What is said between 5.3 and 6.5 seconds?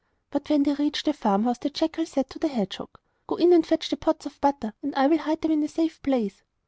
them in a safe place.